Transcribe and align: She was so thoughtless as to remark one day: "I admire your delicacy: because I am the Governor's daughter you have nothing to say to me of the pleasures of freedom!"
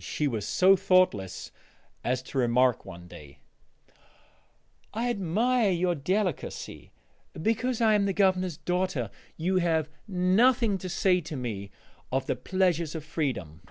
She 0.00 0.26
was 0.26 0.44
so 0.44 0.74
thoughtless 0.74 1.52
as 2.02 2.20
to 2.22 2.38
remark 2.38 2.84
one 2.84 3.06
day: 3.06 3.38
"I 4.92 5.08
admire 5.08 5.70
your 5.70 5.94
delicacy: 5.94 6.90
because 7.40 7.80
I 7.80 7.94
am 7.94 8.04
the 8.04 8.12
Governor's 8.12 8.56
daughter 8.56 9.08
you 9.36 9.58
have 9.58 9.88
nothing 10.08 10.78
to 10.78 10.88
say 10.88 11.20
to 11.20 11.36
me 11.36 11.70
of 12.10 12.26
the 12.26 12.34
pleasures 12.34 12.96
of 12.96 13.04
freedom!" 13.04 13.62